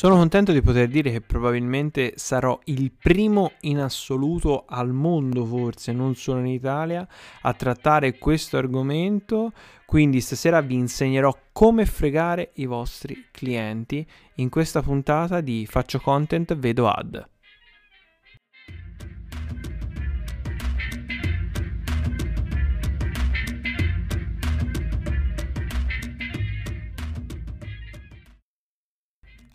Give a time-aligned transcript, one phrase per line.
[0.00, 5.92] Sono contento di poter dire che probabilmente sarò il primo in assoluto al mondo, forse
[5.92, 7.06] non solo in Italia,
[7.42, 9.52] a trattare questo argomento.
[9.84, 16.56] Quindi stasera vi insegnerò come fregare i vostri clienti in questa puntata di Faccio content,
[16.56, 17.22] vedo ad.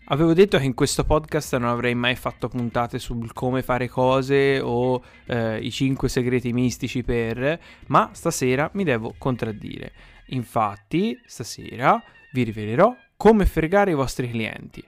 [0.08, 4.60] Avevo detto che in questo podcast non avrei mai fatto puntate sul come fare cose
[4.60, 7.58] o eh, i 5 segreti mistici per,
[7.88, 9.92] ma stasera mi devo contraddire.
[10.26, 12.00] Infatti, stasera
[12.32, 14.84] vi rivelerò come fregare i vostri clienti.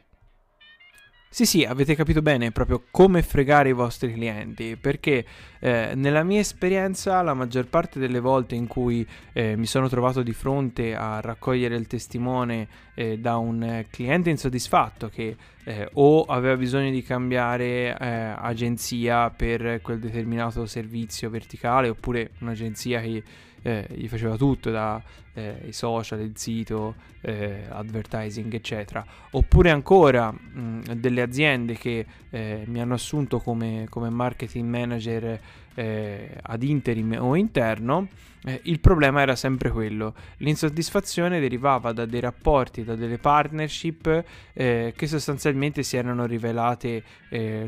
[1.30, 5.24] Sì, sì, avete capito bene proprio come fregare i vostri clienti, perché
[5.60, 10.22] eh, nella mia esperienza la maggior parte delle volte in cui eh, mi sono trovato
[10.22, 16.56] di fronte a raccogliere il testimone eh, da un cliente insoddisfatto che eh, o aveva
[16.56, 23.22] bisogno di cambiare eh, agenzia per quel determinato servizio verticale oppure un'agenzia che
[23.69, 25.02] eh, gli faceva tutto da
[25.34, 29.05] eh, i social, il sito, eh, advertising, eccetera.
[29.33, 35.41] Oppure ancora mh, delle aziende che eh, mi hanno assunto come, come marketing manager
[35.75, 38.08] eh, ad interim o interno.
[38.44, 45.06] Eh, il problema era sempre quello, l'insoddisfazione derivava da dei rapporti, da delle partnership che
[45.06, 47.03] sostanzialmente si erano rivelate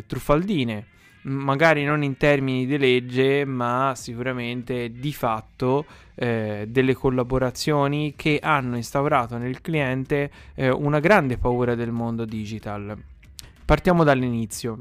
[0.07, 8.39] truffaldine magari non in termini di legge, ma sicuramente di fatto eh, delle collaborazioni che
[8.43, 12.97] hanno instaurato nel cliente eh, una grande paura del mondo digital.
[13.65, 14.79] Partiamo dall'inizio.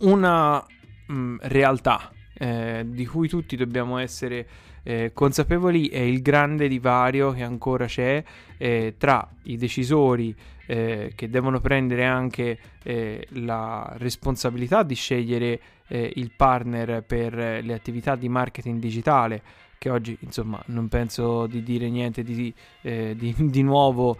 [0.00, 4.46] Una mh, mm, realtà eh, di cui tutti dobbiamo essere
[4.88, 8.24] eh, consapevoli è il grande divario che ancora c'è
[8.56, 16.10] eh, tra i decisori eh, che devono prendere anche eh, la responsabilità di scegliere eh,
[16.16, 19.42] il partner per le attività di marketing digitale
[19.76, 24.16] che oggi insomma non penso di dire niente di, eh, di, di nuovo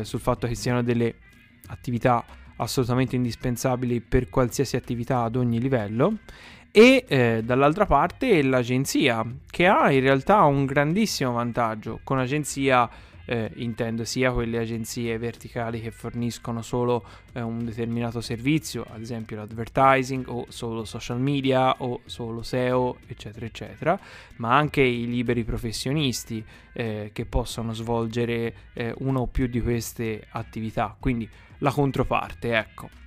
[0.00, 1.14] sul fatto che siano delle
[1.66, 2.24] attività
[2.56, 6.20] assolutamente indispensabili per qualsiasi attività ad ogni livello
[6.76, 12.86] e eh, dall'altra parte l'agenzia che ha in realtà un grandissimo vantaggio con agenzia
[13.24, 19.36] eh, intendo sia quelle agenzie verticali che forniscono solo eh, un determinato servizio, ad esempio
[19.36, 23.98] l'advertising o solo social media o solo SEO, eccetera, eccetera,
[24.36, 26.44] ma anche i liberi professionisti
[26.74, 31.26] eh, che possono svolgere eh, una o più di queste attività, quindi
[31.60, 33.05] la controparte, ecco.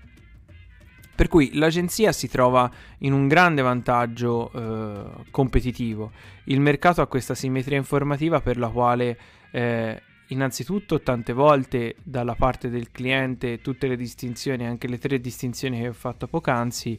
[1.19, 6.13] Per cui l'agenzia si trova in un grande vantaggio eh, competitivo.
[6.45, 9.19] Il mercato ha questa simmetria informativa per la quale
[9.51, 15.81] eh, innanzitutto tante volte dalla parte del cliente tutte le distinzioni, anche le tre distinzioni
[15.81, 16.97] che ho fatto poc'anzi,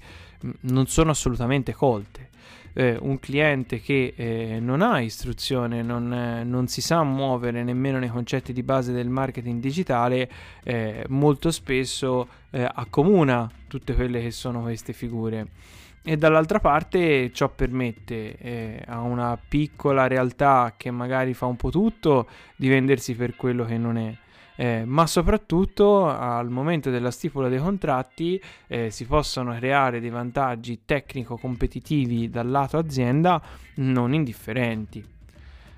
[0.65, 2.29] non sono assolutamente colte
[2.73, 7.99] eh, un cliente che eh, non ha istruzione, non, eh, non, si sa muovere nemmeno
[7.99, 10.31] nei concetti di base del marketing digitale,
[10.63, 15.49] eh, molto spesso eh, accomuna tutte quelle che sono queste figure.
[16.03, 21.71] E dall'altra parte ciò permette eh, a una piccola realtà che magari fa un po'
[21.71, 22.27] tutto
[22.57, 24.17] di vendersi per quello che non è
[24.61, 30.83] eh, ma soprattutto al momento della stipula dei contratti eh, si possono creare dei vantaggi
[30.85, 33.41] tecnico-competitivi dal lato azienda
[33.77, 35.03] non indifferenti.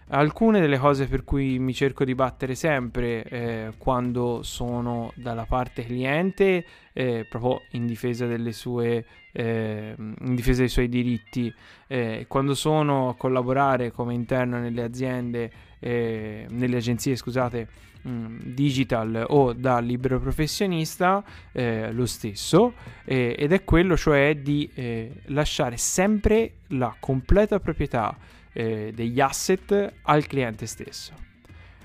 [0.08, 5.84] Alcune delle cose per cui mi cerco di battere sempre eh, quando sono dalla parte
[5.84, 11.54] cliente, eh, proprio in difesa, sue, eh, in difesa, dei suoi diritti,
[11.86, 17.68] eh, quando sono a collaborare come interno nelle aziende, eh, nelle agenzie, scusate,
[18.08, 21.22] Mm, digital o da libero professionista
[21.52, 28.18] eh, lo stesso eh, ed è quello cioè di eh, lasciare sempre la completa proprietà
[28.52, 31.12] eh, degli asset al cliente stesso.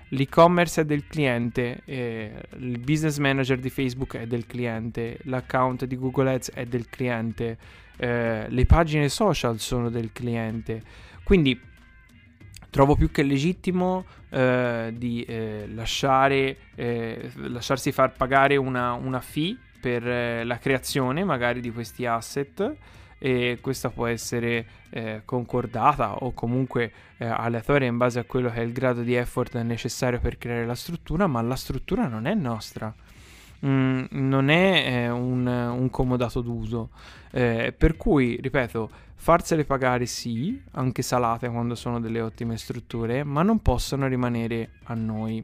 [0.07, 5.97] L'e-commerce è del cliente, eh, il business manager di Facebook è del cliente, l'account di
[5.97, 7.57] Google Ads è del cliente,
[7.97, 10.81] le pagine social sono del cliente.
[11.23, 11.59] Quindi
[12.77, 19.57] trovo più che legittimo eh, di eh, lasciare, eh, lasciarsi far pagare una, una fee
[19.81, 22.75] per eh, la creazione magari di questi asset
[23.17, 28.57] e questa può essere eh, concordata o comunque eh, aleatoria in base a quello che
[28.57, 32.35] è il grado di effort necessario per creare la struttura, ma la struttura non è
[32.35, 32.93] nostra.
[33.65, 36.89] Mm, non è eh, un, un, comodato d'uso.
[37.31, 43.41] Eh, per cui, ripeto, farsele pagare sì, anche salate quando sono delle ottime strutture, ma
[43.41, 45.43] non possono rimanere a noi.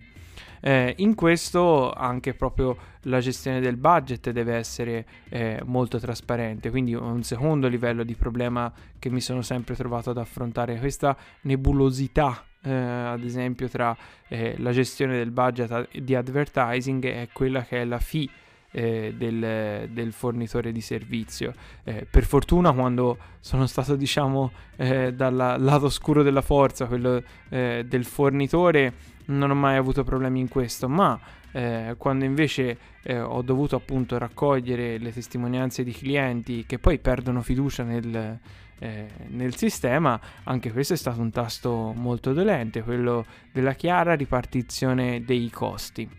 [0.66, 6.94] Eh, in questo anche proprio la gestione del budget deve essere eh, molto trasparente, quindi
[6.94, 12.72] un secondo livello di problema che mi sono sempre trovato ad affrontare, questa nebulosità eh,
[12.72, 13.96] ad esempio tra
[14.28, 18.28] eh, la gestione del budget di advertising e quella che è la fee
[18.72, 21.54] eh, del, del, fornitore di servizio.
[21.84, 27.86] Eh, per fortuna quando sono stato diciamo eh, dal lato oscuro della forza, quello eh,
[27.88, 28.94] del fornitore,
[29.26, 31.20] non ho mai avuto problemi in questo, ma
[31.52, 37.42] eh, quando invece eh, ho dovuto appunto raccogliere le testimonianze di clienti che poi perdono
[37.42, 38.40] fiducia nel,
[39.28, 45.50] nel sistema, anche questo è stato un tasto molto dolente, quello della chiara ripartizione dei
[45.50, 46.10] costi.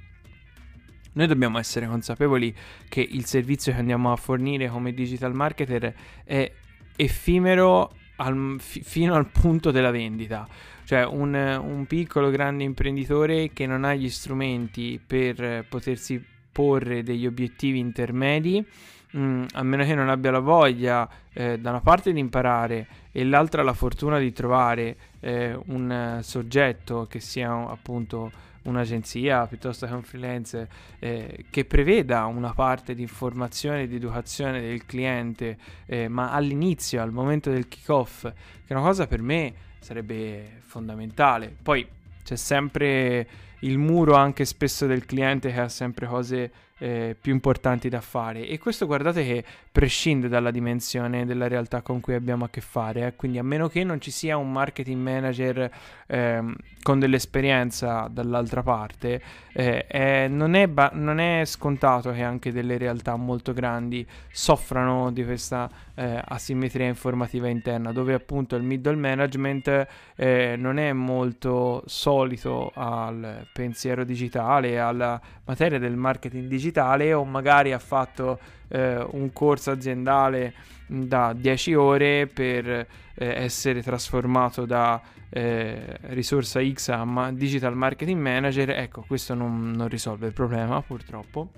[1.12, 2.54] Noi dobbiamo essere consapevoli
[2.88, 5.94] che il servizio che andiamo a fornire come digital marketer
[6.24, 6.50] è
[6.96, 10.46] effimero al, f- fino al punto della vendita.
[10.84, 17.26] Cioè un, un piccolo grande imprenditore che non ha gli strumenti per potersi porre degli
[17.26, 18.64] obiettivi intermedi,
[19.16, 23.24] mm, a meno che non abbia la voglia eh, da una parte di imparare e
[23.24, 28.30] l'altra la fortuna di trovare eh, un soggetto che sia appunto
[28.64, 30.68] un'agenzia piuttosto che un freelance
[30.98, 37.02] eh, che preveda una parte di informazione e di educazione del cliente, eh, ma all'inizio,
[37.02, 38.32] al momento del kick-off, che
[38.66, 41.54] è una cosa per me sarebbe fondamentale.
[41.62, 41.86] Poi
[42.22, 43.28] c'è sempre
[43.60, 46.50] il muro anche spesso del cliente che ha sempre cose
[46.84, 49.42] eh, più importanti da fare e questo guardate che
[49.72, 53.16] prescinde dalla dimensione della realtà con cui abbiamo a che fare eh?
[53.16, 55.70] quindi a meno che non ci sia un marketing manager
[56.06, 56.42] eh,
[56.82, 59.22] con dell'esperienza dall'altra parte
[59.54, 65.24] eh, non, è ba- non, è scontato che anche delle realtà molto grandi soffrano di
[65.24, 69.86] questa eh, asimmetria informativa interna dove appunto il middle management
[70.16, 77.24] eh, non è molto solito al pensiero digitale alla materia del marketing digitale digitale o
[77.24, 78.38] magari ha fatto
[78.68, 80.54] eh, un corso aziendale
[80.86, 85.00] da 10 ore per eh, essere trasformato da
[85.30, 91.50] eh, risorsa X a digital marketing manager, ecco questo non, non risolve il problema purtroppo.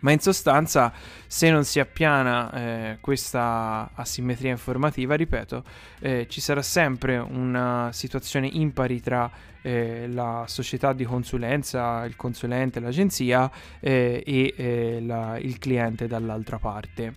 [0.00, 0.92] Ma in sostanza,
[1.26, 5.64] se non si appiana eh, questa asimmetria informativa, ripeto,
[6.00, 9.30] eh, ci sarà sempre una situazione impari tra
[9.64, 13.50] eh, la società di consulenza, il consulente, l'agenzia
[13.80, 17.14] eh, e eh, la, il cliente dall'altra parte.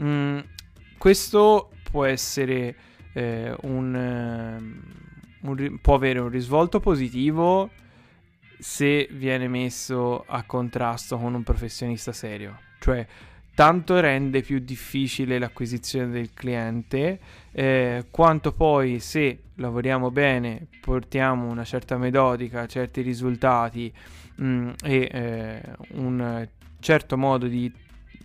[0.00, 0.38] Mm,
[0.96, 2.76] questo può essere
[3.14, 4.72] eh, un,
[5.40, 7.70] un, può avere un risvolto positivo
[8.60, 12.60] se viene messo a contrasto con un professionista serio.
[12.78, 13.04] Cioè,
[13.58, 17.18] tanto rende più difficile l'acquisizione del cliente,
[17.50, 23.92] eh, quanto poi se lavoriamo bene, portiamo una certa metodica, certi risultati
[24.36, 25.62] mh, mm, e eh,
[25.94, 27.72] un certo modo di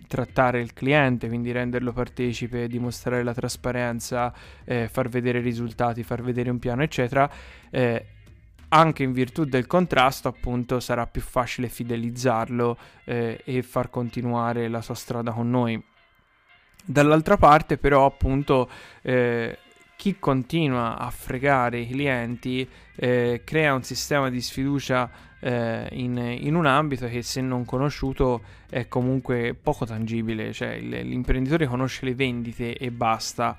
[0.06, 4.32] trattare il cliente, quindi renderlo partecipe, dimostrare la trasparenza,
[4.62, 7.28] eh, far vedere risultati, far vedere un piano, eccetera,
[7.70, 8.06] eh,
[8.74, 14.82] anche in virtù del contrasto, appunto, sarà più facile fidelizzarlo eh, e far continuare la
[14.82, 15.80] sua strada con noi.
[16.84, 18.68] Dall'altra parte, però, appunto,
[19.02, 19.58] eh,
[19.96, 26.56] chi continua a fregare i clienti eh, crea un sistema di sfiducia eh, in, in,
[26.56, 32.76] un ambito che se non conosciuto è comunque poco tangibile, cioè l'imprenditore conosce le vendite
[32.76, 33.56] e basta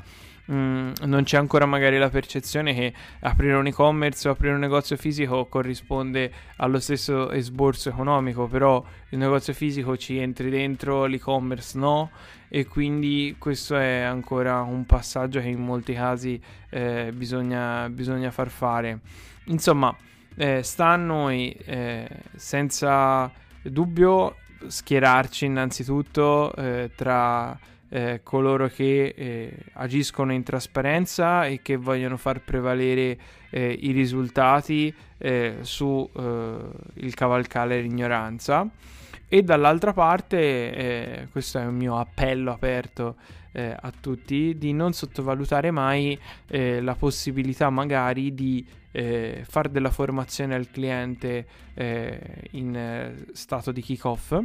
[0.52, 4.96] mm, non c'è ancora magari la percezione che aprire un e-commerce o aprire un negozio
[4.98, 12.12] fisico corrisponde allo stesso esborso economico, però il negozio fisico ci entri dentro, l'e-commerce no,
[12.50, 18.50] e quindi questo è ancora un passaggio che in molti casi eh, bisogna, bisogna, far
[18.50, 19.00] fare.
[19.46, 19.96] Insomma,
[20.36, 24.38] eh, sta a noi eh, senza dubbio
[24.68, 27.58] schierarci innanzitutto eh, tra
[27.90, 33.18] eh, coloro che eh, agiscono in trasparenza e che vogliono far prevalere
[33.50, 38.68] eh, i risultati eh, su eh, cavalcare l'ignoranza.
[39.28, 43.16] E dall'altra parte eh, questo è un mio appello aperto
[43.58, 51.46] a tutti di non sottovalutare mai la possibilità magari di fare della formazione al cliente
[52.52, 54.38] in stato di kick off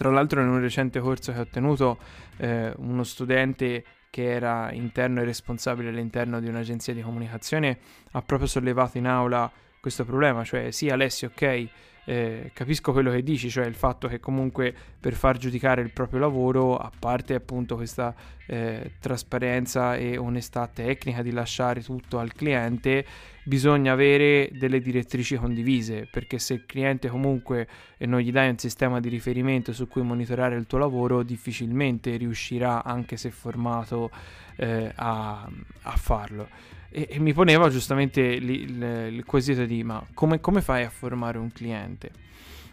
[0.00, 1.98] tra l'altro in un recente corso che ho tenuto
[2.38, 7.78] eh, uno studente che era interno e responsabile all'interno di un'agenzia di comunicazione
[8.12, 11.68] ha proprio sollevato in aula questo problema, cioè sì Alessio ok
[12.04, 16.20] eh, capisco quello che dici, cioè il fatto che comunque per far giudicare il proprio
[16.20, 18.14] lavoro, a parte appunto questa
[18.46, 23.04] eh, trasparenza e onestà tecnica di lasciare tutto al cliente,
[23.44, 29.00] bisogna avere delle direttrici condivise, perché se il cliente comunque non gli dai un sistema
[29.00, 34.10] di riferimento su cui monitorare il tuo lavoro, difficilmente riuscirà, anche se formato,
[34.56, 35.48] eh, a,
[35.82, 36.48] a farlo.
[36.90, 38.82] E, e, mi poneva giustamente il, il,
[39.12, 42.10] il quesito di ma come, come, fai a formare un cliente?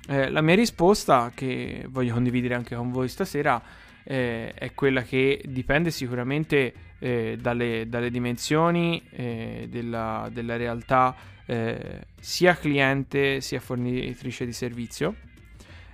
[0.07, 3.61] Eh, la mia risposta, che voglio condividere anche con voi stasera,
[4.03, 12.05] eh, è quella che dipende sicuramente eh, dalle, dalle, dimensioni eh, della, della, realtà eh,
[12.19, 15.15] sia cliente sia fornitrice di servizio.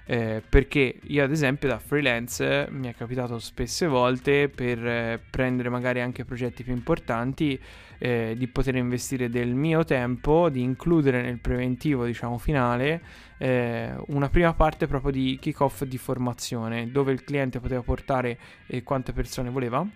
[0.05, 5.69] Eh, perché io ad esempio da freelance mi è capitato spesse volte per eh, prendere
[5.69, 7.57] magari anche progetti più importanti
[7.99, 13.01] eh, di poter investire del mio tempo, di includere nel preventivo diciamo finale
[13.37, 18.37] eh, una prima parte proprio di kick off di formazione dove il cliente poteva portare
[18.67, 19.87] eh, quante persone voleva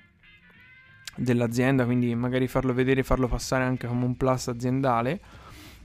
[1.17, 5.19] dell'azienda, quindi magari farlo vedere, farlo passare anche come un plus aziendale.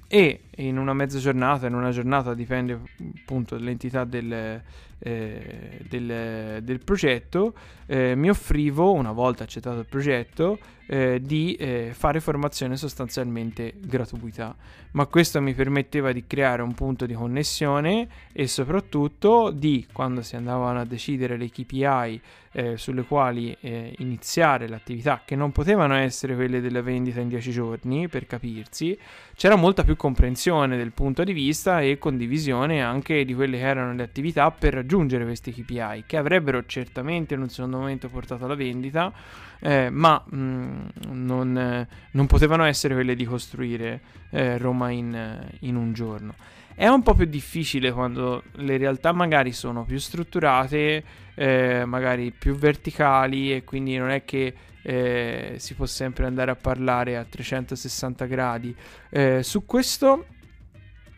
[0.07, 2.79] E in una mezza giornata, in una giornata dipende
[3.21, 4.63] appunto dall'entità del,
[4.99, 7.55] eh, del, del progetto,
[7.87, 14.55] eh, mi offrivo, una volta accettato il progetto, eh, di eh, fare formazione sostanzialmente gratuita.
[14.93, 20.37] Ma questo mi permetteva di creare un punto di connessione e soprattutto di, quando si
[20.37, 22.21] andavano a decidere le KPI
[22.53, 27.51] eh, sulle quali eh, iniziare l'attività, che non potevano essere quelle della vendita in 10
[27.51, 28.99] giorni, per capirsi,
[29.35, 33.95] c'era molta più comprensione del punto di vista e condivisione anche di quelle che erano
[33.95, 38.55] le attività per raggiungere questi KPI, che avrebbero certamente in un secondo momento portato alla
[38.55, 39.13] vendita,
[39.61, 45.77] eh, ma mh, mm, non, non, potevano essere quelle di costruire eh, Roma in, in
[45.77, 46.35] un giorno.
[46.75, 52.57] È un po' più difficile quando le realtà magari sono più strutturate, eh, magari più
[52.57, 58.25] verticali e quindi non è che eh, si può sempre andare a parlare a 360
[58.27, 58.75] gradi.
[59.11, 60.27] Eh, su questo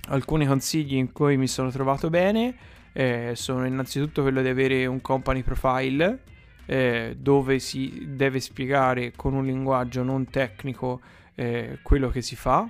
[0.09, 2.55] alcuni consigli in cui mi sono trovato bene
[2.93, 6.21] eh, sono innanzitutto quello di avere un company profile
[6.67, 11.01] eh, dove si deve spiegare con un linguaggio non tecnico
[11.35, 12.69] eh, quello che si fa,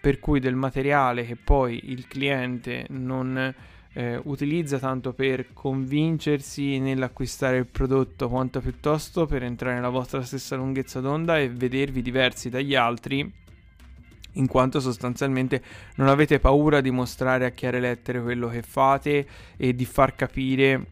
[0.00, 3.54] per cui del materiale che poi il cliente non
[3.94, 10.56] eh, utilizza tanto per convincersi nell'acquistare il prodotto quanto piuttosto per entrare nella vostra stessa
[10.56, 13.40] lunghezza d'onda e vedervi diversi dagli altri
[14.32, 15.62] in quanto sostanzialmente
[15.96, 20.86] non avete paura di mostrare a chiare lettere quello che fate e di far capire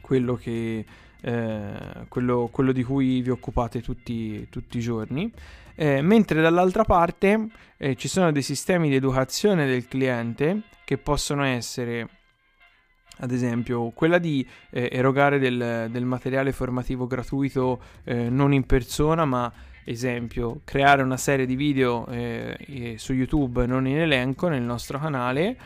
[0.00, 0.84] quello che,
[1.20, 5.32] eh, quello, quello, di cui vi occupate tutti, tutti i giorni.
[5.74, 11.44] Eh, mentre dall'altra parte eh, ci sono dei sistemi di educazione del cliente che possono
[11.44, 12.08] essere
[13.18, 19.24] ad esempio quella di eh, erogare del, del, materiale formativo gratuito eh, non in persona
[19.24, 19.52] ma
[19.86, 25.56] esempio creare una serie di video eh, su YouTube non in elenco nel nostro canale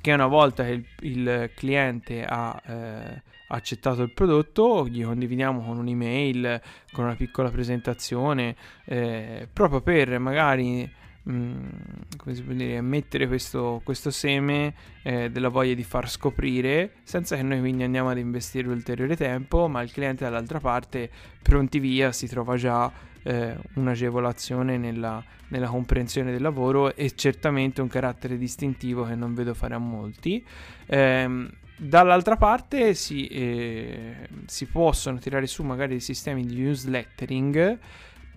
[0.00, 5.78] che una volta che il, il cliente ha eh, accettato il prodotto, gli condividiamo con
[5.78, 6.60] un'email,
[6.92, 10.90] con una piccola presentazione, eh, proprio per magari
[11.28, 11.68] mm,
[12.16, 17.36] come si può dire, mettere questo, questo seme eh, della voglia di far scoprire, senza
[17.36, 21.10] che noi quindi andiamo ad investire ulteriore tempo, ma il cliente dall'altra parte,
[21.42, 22.90] pronti via, si trova già
[23.22, 29.54] eh, un'agevolazione nella, nella, comprensione del lavoro e certamente un carattere distintivo che non vedo
[29.54, 30.44] fare a molti.
[30.86, 31.48] Eh,
[31.82, 37.78] Dall'altra parte si, eh, si, possono tirare su magari dei sistemi di newslettering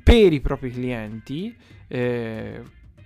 [0.01, 1.53] per i propri clienti,
[1.89, 2.61] eh,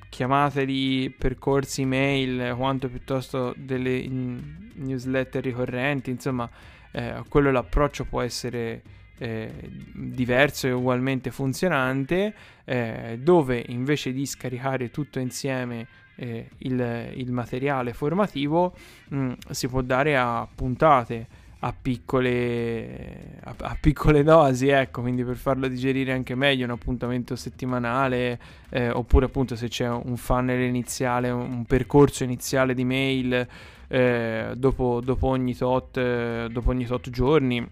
[0.08, 6.48] chiamateli percorsi email quanto piuttosto delle newsletter ricorrenti, insomma,
[6.92, 8.84] eh, quello l'approccio può essere
[9.18, 9.52] eh,
[9.94, 12.34] diverso e ugualmente funzionante,
[12.66, 18.74] eh, dove invece di scaricare tutto insieme eh, il, il, materiale formativo
[19.10, 21.28] mh, mm, si può dare a puntate,
[21.60, 27.36] a piccole, a, a piccole dosi, ecco, quindi per farlo digerire anche meglio un appuntamento
[27.36, 33.48] settimanale eh, oppure appunto se c'è un funnel iniziale, un, un percorso iniziale di mail
[33.88, 37.66] eh, dopo, dopo, ogni tot, eh, dopo ogni tot giorni.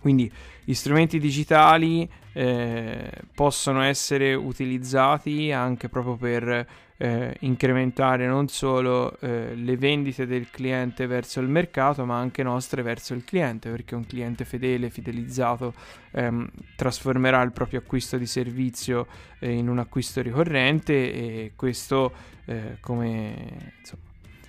[0.00, 0.30] Quindi
[0.64, 6.66] gli strumenti digitali eh, possono essere utilizzati anche proprio per
[7.02, 12.82] eh, incrementare non solo eh, le vendite del cliente verso il mercato, ma anche nostre
[12.82, 15.74] verso il cliente, perché un cliente fedele, fidelizzato,
[16.12, 19.08] ehm, trasformerà il proprio acquisto di servizio
[19.40, 22.12] eh, in un acquisto ricorrente e questo,
[22.44, 23.34] eh, come
[23.80, 24.02] insomma,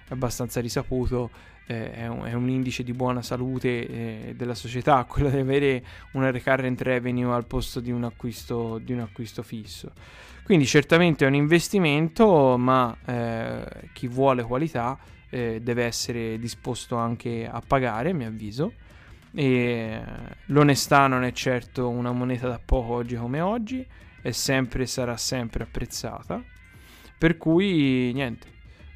[0.09, 1.31] abbastanza risaputo,
[1.67, 5.83] eh, è, un, è, un, indice di buona salute eh, della società, quello di avere
[6.13, 9.91] una recurrent revenue al posto di un acquisto, di un acquisto fisso.
[10.43, 17.47] Quindi certamente è un investimento, ma eh, chi vuole qualità eh, deve essere disposto anche
[17.49, 18.73] a pagare, a mio avviso.
[19.35, 20.01] E
[20.47, 23.85] l'onestà non è certo una moneta da poco oggi come oggi,
[24.21, 26.43] è sempre e sarà sempre apprezzata.
[27.17, 28.47] Per cui niente,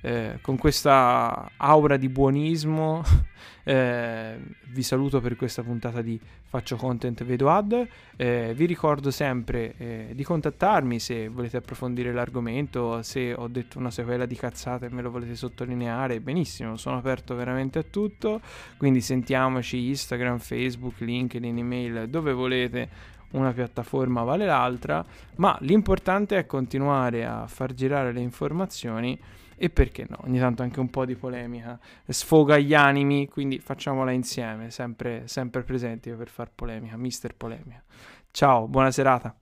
[0.02, 3.04] eh, con questa aura di buonismo
[3.64, 4.38] eh,
[4.68, 7.88] vi saluto per questa puntata di Faccio Content Vedo Ad.
[8.16, 13.92] Eh, vi ricordo sempre eh, di contattarmi se volete approfondire l'argomento, se ho detto una
[13.92, 18.40] sequela di cazzate e me lo volete sottolineare, benissimo, sono aperto veramente a tutto,
[18.78, 23.16] quindi sentiamoci Instagram, Facebook, LinkedIn, email, dove volete.
[23.30, 29.20] Una piattaforma vale l'altra, ma l'importante è continuare a far girare le informazioni
[29.58, 34.12] e perché no, ogni tanto anche un po' di polemica sfoga gli animi, quindi facciamola
[34.12, 37.84] insieme, sempre, sempre presenti per far polemica, mister polemica.
[38.32, 39.34] Ciao, buona serata.